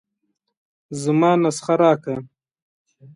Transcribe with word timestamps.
زما 1.01 1.31
نسخه 1.43 1.73
راکه. 1.81 2.15